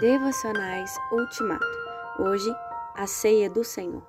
Devocionais 0.00 0.92
Ultimato. 1.12 1.64
Hoje, 2.18 2.52
a 2.96 3.06
ceia 3.06 3.48
do 3.48 3.62
Senhor. 3.62 4.04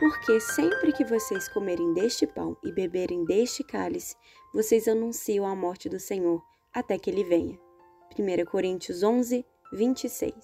Porque 0.00 0.40
sempre 0.40 0.92
que 0.92 1.04
vocês 1.04 1.46
comerem 1.46 1.92
deste 1.92 2.26
pão 2.26 2.56
e 2.64 2.72
beberem 2.72 3.22
deste 3.26 3.62
cálice, 3.62 4.16
vocês 4.54 4.88
anunciam 4.88 5.46
a 5.46 5.54
morte 5.54 5.90
do 5.90 6.00
Senhor 6.00 6.42
até 6.72 6.98
que 6.98 7.10
ele 7.10 7.22
venha. 7.22 7.58
1 8.18 8.46
Coríntios 8.50 9.02
11, 9.02 9.44
26. 9.74 10.34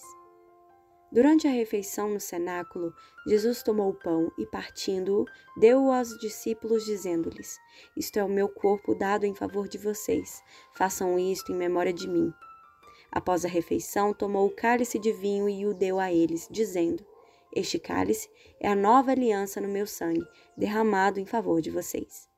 Durante 1.10 1.48
a 1.48 1.50
refeição 1.50 2.10
no 2.10 2.20
cenáculo, 2.20 2.92
Jesus 3.26 3.62
tomou 3.62 3.88
o 3.88 3.98
pão 3.98 4.30
e, 4.36 4.44
partindo-o, 4.44 5.24
deu-o 5.58 5.90
aos 5.90 6.10
discípulos, 6.18 6.84
dizendo-lhes: 6.84 7.58
Isto 7.96 8.18
é 8.18 8.24
o 8.24 8.28
meu 8.28 8.50
corpo 8.50 8.94
dado 8.94 9.24
em 9.24 9.34
favor 9.34 9.66
de 9.66 9.78
vocês. 9.78 10.42
Façam 10.74 11.18
isto 11.18 11.50
em 11.50 11.56
memória 11.56 11.94
de 11.94 12.06
mim. 12.06 12.30
Após 13.14 13.44
a 13.44 13.48
refeição, 13.48 14.12
tomou 14.12 14.44
o 14.48 14.50
cálice 14.50 14.98
de 14.98 15.12
vinho 15.12 15.48
e 15.48 15.64
o 15.64 15.72
deu 15.72 16.00
a 16.00 16.12
eles, 16.12 16.48
dizendo: 16.50 17.06
Este 17.54 17.78
cálice 17.78 18.28
é 18.58 18.66
a 18.66 18.74
nova 18.74 19.12
aliança 19.12 19.60
no 19.60 19.68
meu 19.68 19.86
sangue, 19.86 20.26
derramado 20.56 21.20
em 21.20 21.24
favor 21.24 21.60
de 21.60 21.70
vocês. 21.70 22.28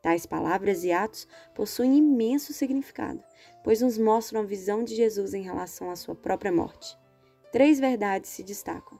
Tais 0.00 0.24
palavras 0.24 0.84
e 0.84 0.90
atos 0.90 1.28
possuem 1.54 1.98
imenso 1.98 2.54
significado, 2.54 3.22
pois 3.62 3.82
nos 3.82 3.98
mostram 3.98 4.40
a 4.40 4.44
visão 4.44 4.82
de 4.82 4.96
Jesus 4.96 5.34
em 5.34 5.42
relação 5.42 5.90
à 5.90 5.96
sua 5.96 6.14
própria 6.14 6.50
morte. 6.50 6.96
Três 7.52 7.78
verdades 7.78 8.30
se 8.30 8.42
destacam. 8.42 8.98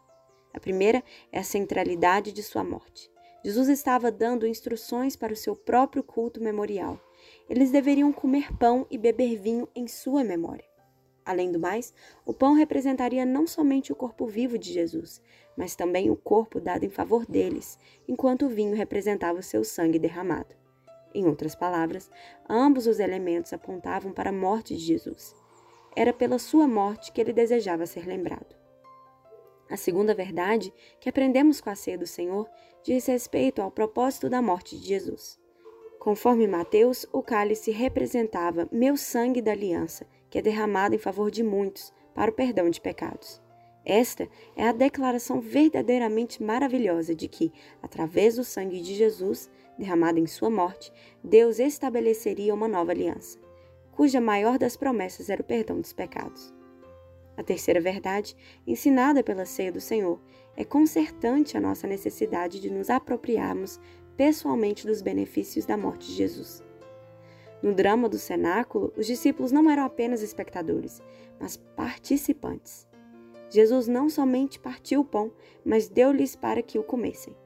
A 0.52 0.60
primeira 0.60 1.02
é 1.32 1.38
a 1.38 1.44
centralidade 1.44 2.30
de 2.30 2.42
sua 2.42 2.62
morte. 2.62 3.10
Jesus 3.42 3.70
estava 3.70 4.12
dando 4.12 4.46
instruções 4.46 5.16
para 5.16 5.32
o 5.32 5.36
seu 5.36 5.56
próprio 5.56 6.02
culto 6.02 6.42
memorial. 6.42 7.00
Eles 7.48 7.70
deveriam 7.70 8.12
comer 8.12 8.54
pão 8.58 8.86
e 8.90 8.98
beber 8.98 9.38
vinho 9.38 9.66
em 9.74 9.88
sua 9.88 10.22
memória. 10.22 10.71
Além 11.24 11.52
do 11.52 11.58
mais, 11.58 11.94
o 12.26 12.32
pão 12.32 12.54
representaria 12.54 13.24
não 13.24 13.46
somente 13.46 13.92
o 13.92 13.96
corpo 13.96 14.26
vivo 14.26 14.58
de 14.58 14.72
Jesus, 14.72 15.22
mas 15.56 15.76
também 15.76 16.10
o 16.10 16.16
corpo 16.16 16.60
dado 16.60 16.84
em 16.84 16.90
favor 16.90 17.24
deles, 17.26 17.78
enquanto 18.08 18.46
o 18.46 18.48
vinho 18.48 18.74
representava 18.74 19.38
o 19.38 19.42
seu 19.42 19.62
sangue 19.62 19.98
derramado. 19.98 20.54
Em 21.14 21.26
outras 21.26 21.54
palavras, 21.54 22.10
ambos 22.48 22.86
os 22.86 22.98
elementos 22.98 23.52
apontavam 23.52 24.12
para 24.12 24.30
a 24.30 24.32
morte 24.32 24.74
de 24.74 24.82
Jesus. 24.82 25.34
Era 25.94 26.12
pela 26.12 26.38
sua 26.38 26.66
morte 26.66 27.12
que 27.12 27.20
ele 27.20 27.32
desejava 27.32 27.86
ser 27.86 28.06
lembrado. 28.06 28.56
A 29.70 29.76
segunda 29.76 30.14
verdade 30.14 30.72
que 31.00 31.08
aprendemos 31.08 31.60
com 31.60 31.70
a 31.70 31.74
ceia 31.74 31.98
do 31.98 32.06
Senhor 32.06 32.48
diz 32.82 33.06
respeito 33.06 33.62
ao 33.62 33.70
propósito 33.70 34.28
da 34.28 34.42
morte 34.42 34.76
de 34.76 34.86
Jesus. 34.86 35.38
Conforme 35.98 36.48
Mateus, 36.48 37.06
o 37.12 37.22
cálice 37.22 37.70
representava 37.70 38.68
meu 38.72 38.96
sangue 38.96 39.40
da 39.40 39.52
aliança, 39.52 40.06
que 40.32 40.38
é 40.38 40.42
derramado 40.42 40.94
em 40.94 40.98
favor 40.98 41.30
de 41.30 41.42
muitos 41.42 41.92
para 42.14 42.30
o 42.30 42.34
perdão 42.34 42.70
de 42.70 42.80
pecados. 42.80 43.38
Esta 43.84 44.26
é 44.56 44.66
a 44.66 44.72
declaração 44.72 45.42
verdadeiramente 45.42 46.42
maravilhosa 46.42 47.14
de 47.14 47.28
que, 47.28 47.52
através 47.82 48.36
do 48.36 48.42
sangue 48.42 48.80
de 48.80 48.94
Jesus, 48.94 49.50
derramado 49.76 50.18
em 50.18 50.26
sua 50.26 50.48
morte, 50.48 50.90
Deus 51.22 51.58
estabeleceria 51.58 52.54
uma 52.54 52.66
nova 52.66 52.92
aliança, 52.92 53.38
cuja 53.90 54.22
maior 54.22 54.56
das 54.56 54.74
promessas 54.74 55.28
era 55.28 55.42
o 55.42 55.44
perdão 55.44 55.78
dos 55.78 55.92
pecados. 55.92 56.50
A 57.36 57.42
terceira 57.42 57.78
verdade, 57.78 58.34
ensinada 58.66 59.22
pela 59.22 59.44
ceia 59.44 59.70
do 59.70 59.82
Senhor, 59.82 60.18
é 60.56 60.64
consertante 60.64 61.58
a 61.58 61.60
nossa 61.60 61.86
necessidade 61.86 62.58
de 62.58 62.70
nos 62.70 62.88
apropriarmos 62.88 63.78
pessoalmente 64.16 64.86
dos 64.86 65.02
benefícios 65.02 65.66
da 65.66 65.76
morte 65.76 66.06
de 66.06 66.14
Jesus. 66.14 66.62
No 67.62 67.72
drama 67.72 68.08
do 68.08 68.18
cenáculo, 68.18 68.92
os 68.96 69.06
discípulos 69.06 69.52
não 69.52 69.70
eram 69.70 69.84
apenas 69.84 70.20
espectadores, 70.20 71.00
mas 71.38 71.56
participantes. 71.56 72.88
Jesus 73.48 73.86
não 73.86 74.08
somente 74.08 74.58
partiu 74.58 75.00
o 75.00 75.04
pão, 75.04 75.30
mas 75.64 75.88
deu-lhes 75.88 76.34
para 76.34 76.62
que 76.62 76.78
o 76.78 76.82
comessem. 76.82 77.36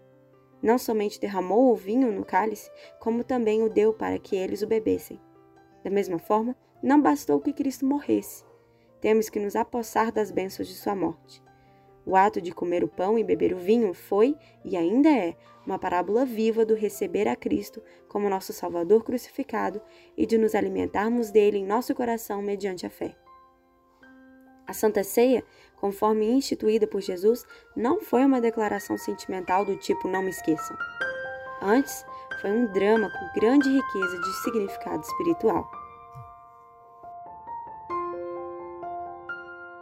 Não 0.62 0.78
somente 0.78 1.20
derramou 1.20 1.70
o 1.70 1.74
vinho 1.76 2.10
no 2.10 2.24
cálice, 2.24 2.70
como 2.98 3.22
também 3.22 3.62
o 3.62 3.68
deu 3.68 3.92
para 3.92 4.18
que 4.18 4.34
eles 4.34 4.62
o 4.62 4.66
bebessem. 4.66 5.20
Da 5.84 5.90
mesma 5.90 6.18
forma, 6.18 6.56
não 6.82 7.00
bastou 7.00 7.40
que 7.40 7.52
Cristo 7.52 7.84
morresse. 7.84 8.44
Temos 9.00 9.28
que 9.28 9.38
nos 9.38 9.54
apossar 9.54 10.10
das 10.10 10.30
bênçãos 10.30 10.66
de 10.66 10.74
sua 10.74 10.94
morte. 10.94 11.42
O 12.06 12.14
ato 12.14 12.40
de 12.40 12.52
comer 12.52 12.84
o 12.84 12.88
pão 12.88 13.18
e 13.18 13.24
beber 13.24 13.52
o 13.52 13.58
vinho 13.58 13.92
foi 13.92 14.36
e 14.64 14.76
ainda 14.76 15.10
é 15.10 15.34
uma 15.66 15.76
parábola 15.76 16.24
viva 16.24 16.64
do 16.64 16.76
receber 16.76 17.26
a 17.26 17.34
Cristo 17.34 17.82
como 18.08 18.30
nosso 18.30 18.52
Salvador 18.52 19.02
crucificado 19.02 19.82
e 20.16 20.24
de 20.24 20.38
nos 20.38 20.54
alimentarmos 20.54 21.32
dele 21.32 21.58
em 21.58 21.66
nosso 21.66 21.92
coração 21.96 22.40
mediante 22.40 22.86
a 22.86 22.90
fé. 22.90 23.16
A 24.68 24.72
Santa 24.72 25.02
Ceia, 25.02 25.44
conforme 25.76 26.30
instituída 26.30 26.86
por 26.86 27.00
Jesus, 27.00 27.44
não 27.74 28.00
foi 28.00 28.24
uma 28.24 28.40
declaração 28.40 28.96
sentimental 28.96 29.64
do 29.64 29.76
tipo 29.76 30.06
não 30.06 30.22
me 30.22 30.30
esqueçam. 30.30 30.76
Antes, 31.60 32.04
foi 32.40 32.52
um 32.52 32.72
drama 32.72 33.10
com 33.10 33.40
grande 33.40 33.68
riqueza 33.68 34.20
de 34.20 34.32
significado 34.42 35.02
espiritual. 35.02 35.68